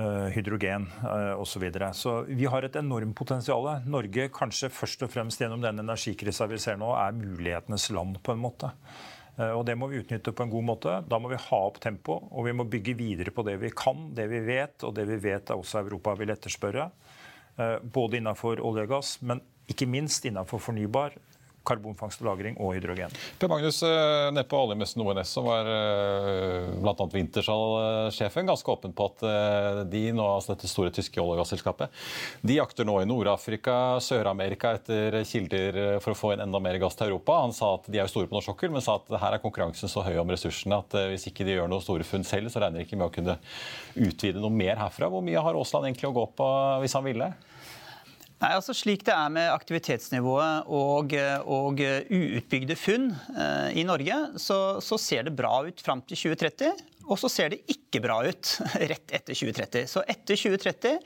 [0.00, 1.52] Eh, hydrogen eh, osv.
[1.52, 1.94] Så, videre.
[1.94, 3.66] så vi har et enormt potensial.
[3.90, 8.32] Norge kanskje først og fremst gjennom den energikrisa vi ser nå, er mulighetenes land på
[8.32, 8.70] en måte.
[9.40, 10.96] Eh, og Det må vi utnytte på en god måte.
[11.08, 14.10] Da må vi ha opp tempo, og vi må bygge videre på det vi kan,
[14.16, 16.90] det vi vet, og det vi vet også Europa vil etterspørre.
[17.56, 21.16] Eh, både innenfor olje og gass, men ikke minst innenfor fornybar.
[21.66, 23.12] Karbonfangst og -lagring og hydrogen.
[23.38, 27.06] Per Magnus, eh, nede på oljemessen ONS, som var eh, bl.a.
[27.12, 31.92] Wintershall-sjefen, ganske åpen på at eh, de nå, altså dette store tyske olje- og gasselskapet,
[32.42, 36.96] de jakter nå i Nord-Afrika, Sør-Amerika etter kilder for å få inn enda mer gass
[36.96, 37.40] til Europa.
[37.44, 39.44] Han sa at de er jo store på norsk sokkel, men sa at her er
[39.44, 42.62] konkurransen så høy om ressursene at hvis ikke de gjør noen store funn selv, så
[42.64, 43.38] regner de ikke med å kunne
[44.00, 45.10] utvide noe mer herfra.
[45.12, 46.50] Hvor mye har Aasland egentlig å gå på
[46.82, 47.32] hvis han ville?
[48.40, 51.12] Nei, altså Slik det er med aktivitetsnivået og,
[51.44, 56.80] og uutbygde funn eh, i Norge, så, så, ser det bra ut fram til 2030.
[57.10, 58.54] Og så ser det ikke bra ut
[58.92, 59.84] rett etter 2030.
[59.92, 60.96] Så etter 2030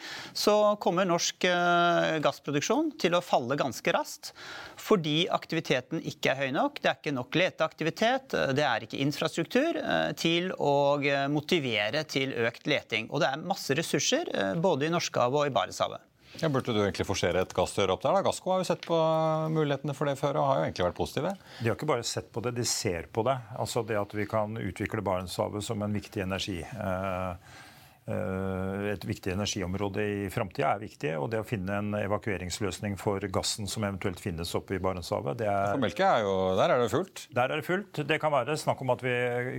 [0.44, 4.30] så kommer norsk eh, gassproduksjon til å falle ganske raskt.
[4.78, 6.78] Fordi aktiviteten ikke er høy nok.
[6.78, 10.74] Det er ikke nok leteaktivitet, det er ikke infrastruktur eh, til å
[11.34, 13.10] motivere til økt leting.
[13.10, 16.13] Og det er masse ressurser eh, både i Norskehavet og i Barentshavet.
[16.40, 18.16] Ja, burde du egentlig forsere et gassrør opp der?
[18.16, 18.22] da?
[18.26, 18.96] Gassco har jo sett på
[19.54, 21.34] mulighetene for det før og har jo egentlig vært positive.
[21.60, 23.36] De har ikke bare sett på det, de ser på det.
[23.60, 26.58] Altså det at vi kan utvikle Barentshavet som en viktig energi.
[26.64, 27.62] Eh, eh,
[28.04, 31.14] et viktig energiområde i framtida er viktig.
[31.16, 35.48] Og det å finne en evakueringsløsning for gassen som eventuelt finnes oppe i Barentshavet det
[35.48, 37.26] er, For melka er jo Der er det fullt?
[37.32, 38.02] Der er det fullt.
[38.08, 39.14] Det kan være snakk om at vi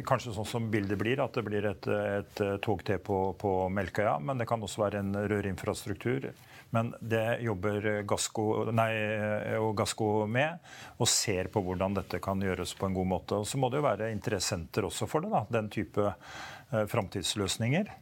[0.05, 4.19] kanskje sånn som bildet blir, at det blir et, et tog til på, på Melkøya.
[4.21, 6.29] Men det kan også være en rørinfrastruktur.
[6.75, 8.91] Men det jobber Gassco, nei,
[9.61, 10.59] og Gassco med,
[10.99, 13.39] og ser på hvordan dette kan gjøres på en god måte.
[13.39, 17.93] Og Så må det jo være interessenter også for det, da, den type eh, framtidsløsninger.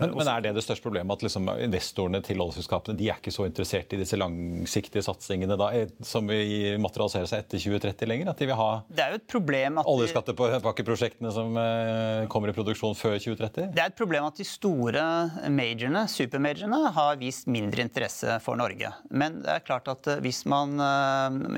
[0.00, 3.34] Men, men, er det det største problemet at liksom investorene til oljeselskapene de er ikke
[3.34, 8.32] så interessert i disse langsiktige satsingene da, eh, som vi materialiserer seg etter 2030 lenger?
[8.32, 12.56] At de vil ha det er jo et problem at oljeskatteprosjektene som eh, kommer i
[12.56, 13.70] produksjon før 2030?
[13.76, 15.04] Det er et problem at de store
[15.52, 18.92] majorene, supermajorene har vist mindre interesse for Norge.
[19.10, 20.76] Men det er klart at eh, hvis man,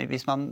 [0.09, 0.49] hvis man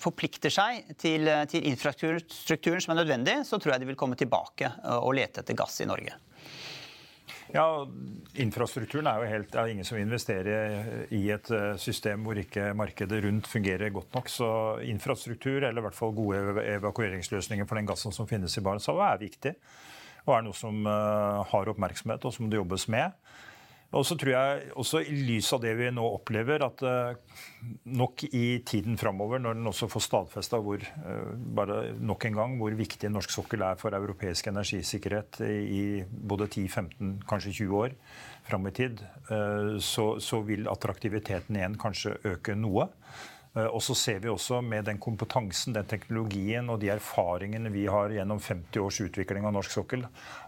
[0.00, 4.68] forplikter seg til, til infrastrukturen som er nødvendig, så tror jeg de vil komme tilbake
[5.00, 6.18] og lete etter gass i Norge.
[7.50, 7.66] Ja,
[8.38, 12.68] Infrastrukturen er jo helt, det er ingen som investerer i et eh, system hvor ikke
[12.78, 14.30] markedet rundt fungerer godt nok.
[14.30, 14.50] Så
[14.86, 19.24] infrastruktur, eller i hvert fall gode evakueringsløsninger for den gassen som finnes i Barentshavet, er
[19.24, 19.54] viktig.
[20.28, 23.18] Og er noe som eh, har oppmerksomhet, og som det jobbes med.
[23.90, 27.38] Og så tror jeg også i lys av det vi nå opplever, at uh,
[27.90, 32.54] nok i tiden framover, når den også får stadfesta hvor uh, bare nok en gang
[32.60, 37.98] hvor viktig norsk sokkel er for europeisk energisikkerhet i både 10-15, kanskje 20 år
[38.46, 42.86] fram i tid, uh, så, så vil attraktiviteten igjen kanskje øke noe.
[43.56, 47.86] Eh, og så ser vi også med den kompetansen, den teknologien og de erfaringene vi
[47.90, 50.04] har gjennom 50 års utvikling av norsk sokkel,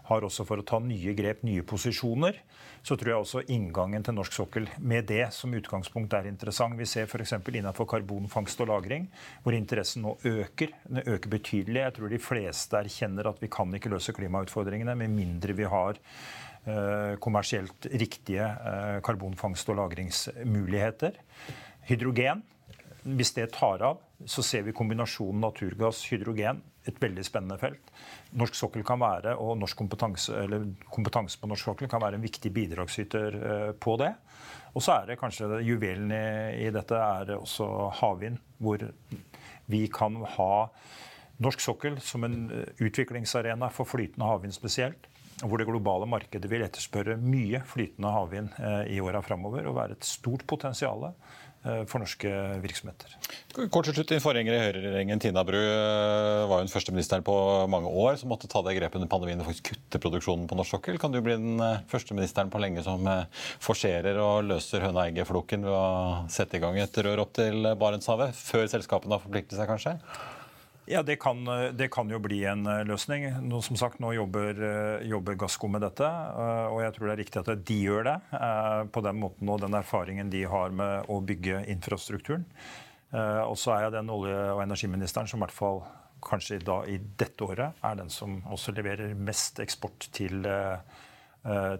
[0.07, 2.39] har også for å ta nye grep, nye posisjoner,
[2.83, 6.75] så tror jeg også inngangen til norsk sokkel med det som utgangspunkt er interessant.
[6.79, 7.35] Vi ser f.eks.
[7.39, 9.07] innenfor karbonfangst og -lagring,
[9.43, 10.71] hvor interessen nå øker.
[10.87, 11.79] Den øker betydelig.
[11.79, 15.95] Jeg tror de fleste erkjenner at vi kan ikke løse klimautfordringene med mindre vi har
[16.67, 21.15] eh, kommersielt riktige eh, karbonfangst- og lagringsmuligheter.
[21.87, 22.43] Hydrogen
[23.03, 27.91] hvis det tar av, så ser vi kombinasjonen naturgass, hydrogen, et veldig spennende felt.
[28.39, 30.47] Norsk sokkel kan være, og kompetanse,
[30.91, 34.13] kompetanse på norsk sokkel kan være en viktig bidragsyter eh, på det.
[34.73, 37.67] Og så er det kanskje juvelen i, dette er også
[37.99, 38.81] havvind, hvor
[39.71, 40.53] vi kan ha
[41.43, 45.09] norsk sokkel som en eh, utviklingsarena for flytende havvind spesielt.
[45.43, 49.97] Hvor det globale markedet vil etterspørre mye flytende havvind eh, i åra framover og være
[49.97, 51.09] et stort potensial
[51.63, 52.29] for norske
[52.63, 53.13] virksomheter.
[53.53, 57.23] Kort til slutt, Din forgjenger i Høyre-regjeringen, Tina Bru, eh, var jo den første ministeren
[57.23, 57.35] på
[57.69, 60.75] mange år som måtte ta det grepet under pandemien og faktisk kutte produksjonen på norsk
[60.75, 60.99] sokkel.
[60.99, 63.07] Kan du bli den eh, første ministeren på lenge som
[63.63, 68.65] forserer og løser høna-egget-floken ved å sette i gang et rør opp til Barentshavet, før
[68.71, 69.97] selskapene har forpliktet seg, kanskje?
[70.85, 71.45] Ja, det kan,
[71.77, 73.29] det kan, jo bli en eh, løsning.
[73.47, 76.03] Nå, som sagt, nå jobber, eh, jobber, Gassco med dette.
[76.03, 78.17] Eh, og jeg tror det er riktig at de gjør det
[78.91, 82.43] på den måten og den erfaringen de har med å bygge infrastrukturen.
[83.13, 85.83] Og så er jeg den olje- og energiministeren som i hvert fall
[86.23, 90.47] kanskje da i dette året er den som også leverer mest eksport til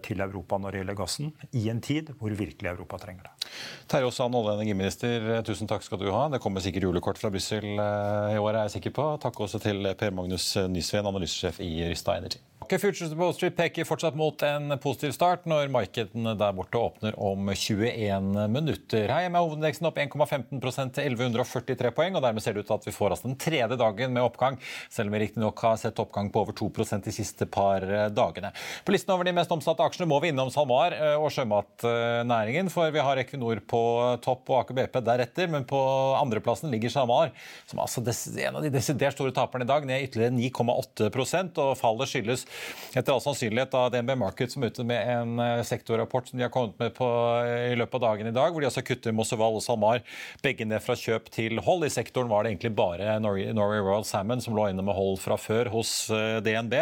[0.04, 3.43] til Europa når det gjelder gassen, i en tid hvor virkelig Europa trenger det.
[3.90, 6.26] Terje Aasland, olje- og energiminister, tusen takk skal du ha.
[6.32, 9.10] Det kommer sikkert julekort fra Brussel eh, i år, er jeg sikker på.
[9.22, 12.42] Takk også til Per Magnus Nysveen, analysesjef i Rysta Energy.
[12.64, 17.14] Futures på Wall Street peker fortsatt mot en positiv start når markedene der borte åpner
[17.20, 19.10] om 21 minutter.
[19.12, 22.78] Her hjemme er hovedindeksen opp 1,15% til 1143 poeng, og dermed ser det ut til
[22.78, 24.56] at vi får den tredje dagen med oppgang,
[24.90, 28.50] selv om vi riktignok har sett oppgang på over 2% de siste par dagene.
[28.84, 32.90] På listen over de mest omsatte aksjene må vi innom SalMar eh, og sjømatnæringen, for
[32.94, 33.82] vi har Equinor på
[34.22, 35.78] topp og Aker BP deretter, men på
[36.18, 37.32] andreplassen ligger SalMar,
[37.66, 38.02] som er altså
[38.46, 42.46] en av de desidert store taperne i dag, ned ytterligere 9,8% og fallet skyldes
[42.94, 46.46] etter all sannsynlighet av DNB Markets som er ute med en eh, sektorrapport som de
[46.46, 47.08] har kommet med på
[47.42, 50.02] eh, i løpet av dagen i dag, hvor de altså kutter Mosseval og SalMar
[50.44, 51.86] begge ned fra kjøp til hold.
[51.88, 55.38] I sektoren var det egentlig bare Norway Royal Salmon som lå inne med hold fra
[55.40, 56.76] før hos eh, DNB.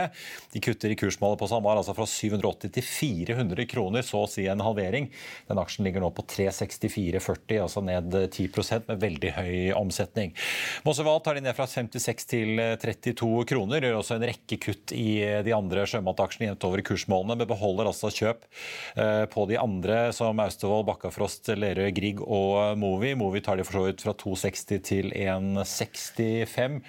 [0.53, 4.47] De kutter i kursmålet på SalMar altså fra 780 til 400 kroner, så å si
[4.51, 5.09] en halvering.
[5.49, 10.35] Den aksjen ligger nå på 364,40, altså ned 10% med veldig høy omsetning.
[10.87, 15.23] Mosseval tar de ned fra 56 til 32 kroner, gjør også en rekke kutt i
[15.45, 18.45] de andre sjømataksjene jevnt over kursmålene, men beholder altså kjøp
[18.97, 23.15] eh, på de andre, som Austevoll, Bakkafrost, Lerøy, Grieg og Movi.
[23.19, 26.81] Movi tar de for så vidt fra 260 til 165.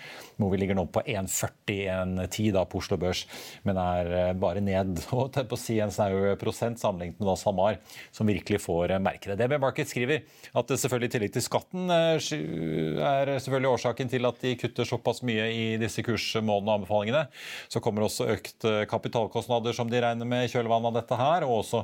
[0.42, 3.26] Movi ligger nå på 1,40-1,10 da på Oslo Børs,
[3.68, 7.38] men er eh, bare ned og på å si en snau prosent sammenlignet med da
[7.40, 7.80] SalMar,
[8.16, 9.40] som virkelig får eh, merke det.
[9.44, 10.24] DB Market skriver
[10.54, 15.22] at det selvfølgelig i tillegg til skatten er selvfølgelig årsaken til at de kutter såpass
[15.28, 17.26] mye i disse kursmålene og anbefalingene.
[17.72, 21.46] Så kommer også økt Eh, kapitalkostnader som de regner med i kjølvannet av dette her,
[21.48, 21.84] og også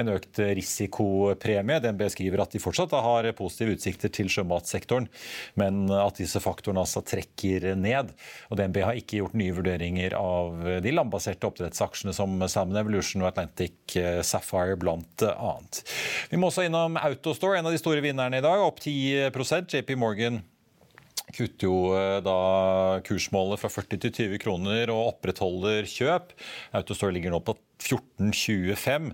[0.00, 1.80] en økt risikopremie.
[1.82, 5.08] DNB skriver at de fortsatt har positive utsikter til sjømatsektoren,
[5.60, 8.12] men at disse faktorene altså trekker ned.
[8.50, 13.32] Og DNB har ikke gjort nye vurderinger av de landbaserte oppdrettsaksjene som Salmon Evolution og
[13.32, 15.82] Atlantic eh, Sapphire blant annet.
[16.30, 19.96] Vi må også innom Autostore, en av de store vinnerne i dag, opp 10% JP
[20.00, 20.42] Morgan
[21.34, 26.34] kutter jo eh, da kursmålet fra 40 til 20 kroner og opprettholder kjøp.
[26.76, 29.10] Autostore ligger nå på 14,25.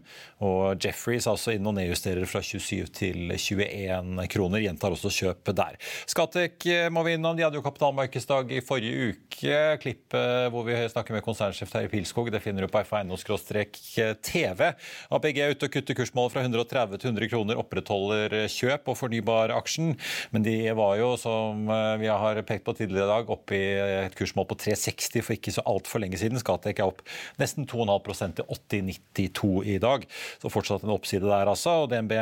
[0.47, 4.63] Og Jeffreys altså inn og nedjusterer fra 27 til 21 kroner.
[4.65, 5.79] Gjentar også kjøp der.
[6.11, 7.37] Skatek eh, må vi innom.
[7.37, 9.59] De hadde jo kapitalmarkedsdag i forrige uke.
[9.83, 14.63] Klippet hvor vi snakker med konsernsjef Terje Pilskog, det finner du på f1.no-tv.
[15.11, 17.61] APG er ute og kutter kursmålet fra 130 til 100 kroner.
[17.61, 19.95] Opprettholder kjøp og fornybar-aksjen.
[20.35, 23.67] Men de var jo, som eh, vi har pekt på tidligere i dag, oppe i
[24.07, 26.41] et kursmål på 360 for ikke så altfor lenge siden.
[26.41, 27.05] Skatek er opp
[27.41, 30.05] nesten 2,5% til 80,92 i dag.
[30.43, 31.83] Så fortsatt en oppside der, altså.
[31.85, 32.17] Og DNB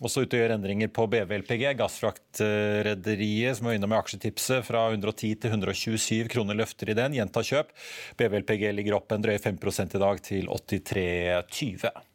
[0.00, 5.34] også ute og gjør endringer på BVLPG, gassfraktrederiet som er innom med aksjetipset fra 110
[5.42, 7.18] til 127 kroner løfter i den.
[7.18, 7.74] Gjenta kjøp.
[8.16, 12.09] BVLPG ligger opp en drøy 5% i dag til 83,20.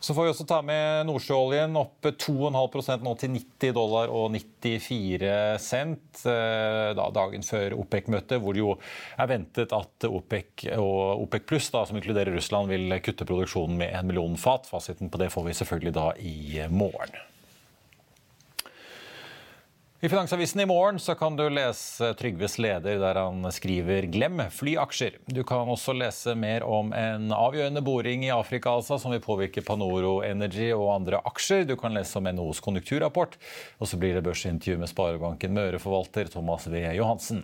[0.00, 5.32] Så får vi også ta med nordsjøoljen opp 2,5% nå til 90 dollar og 94
[5.62, 6.20] cent.
[6.22, 8.76] Eh, da, dagen før OPEC-møtet, hvor det jo
[9.18, 14.06] er ventet at OPEC og OPEC pluss, som inkluderer Russland, vil kutte produksjonen med en
[14.06, 14.70] million fat.
[14.70, 16.38] Fasiten på det får vi selvfølgelig da i
[16.70, 17.18] morgen.
[20.00, 25.16] I Finansavisen i morgen så kan du lese Trygves leder der han skriver 'glem flyaksjer'.
[25.26, 29.58] Du kan også lese mer om en avgjørende boring i Afrika altså, som vil påvirke
[29.66, 31.66] Panoro Energy og andre aksjer.
[31.66, 33.34] Du kan lese om NHOs konjunkturrapport.
[33.80, 36.78] Og så blir det børsintervju med Sparebanken Møre-forvalter Thomas V.
[36.94, 37.42] Johansen.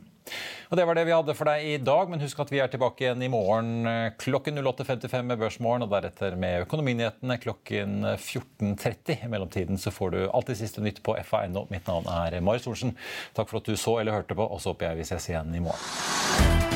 [0.71, 2.71] Og Det var det vi hadde for deg i dag, men husk at vi er
[2.73, 9.27] tilbake igjen i morgen eh, klokken 08.55 med Børsmorgen, og deretter med Økonominyhetene klokken 14.30.
[9.27, 11.67] I mellomtiden så får du alltid siste nytt på FA.no.
[11.71, 12.97] Mitt navn er Marius Thorensen.
[13.37, 15.55] Takk for at du så eller hørte på, og så håper jeg vi ses igjen
[15.55, 16.73] i morgen.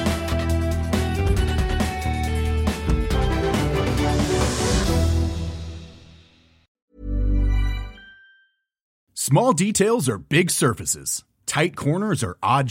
[9.28, 11.22] Small details are big surfaces.
[11.44, 12.70] Tight corners are odd.